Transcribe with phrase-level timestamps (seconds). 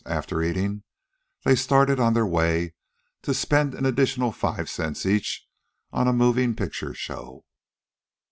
[0.07, 0.81] After eating,
[1.45, 2.73] they started on their way
[3.21, 5.45] to spend an additional five cents each
[5.91, 7.45] on a moving picture show.